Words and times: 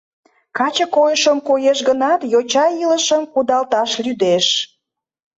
Каче 0.57 0.85
койышым 0.95 1.37
коеш 1.47 1.79
гынат, 1.87 2.21
йоча 2.33 2.65
илышым 2.83 3.23
кудалташ 3.33 3.91
лӱдеш. 4.03 4.45